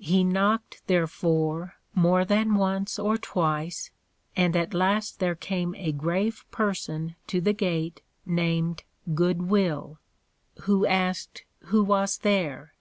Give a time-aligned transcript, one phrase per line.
[0.04, 3.90] _He knocked therefore more than once or twice,
[4.36, 9.98] and at last there came a grave person to the gate named Good will,
[10.64, 12.74] who asked Who was there?